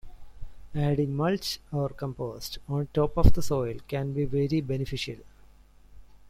Adding 0.73 1.15
mulch 1.15 1.59
or 1.71 1.89
compost 1.89 2.57
on 2.67 2.87
top 2.91 3.17
of 3.19 3.33
the 3.33 3.43
soil 3.43 3.77
can 3.87 4.13
be 4.13 4.25
very 4.25 4.59
beneficial. 4.59 5.17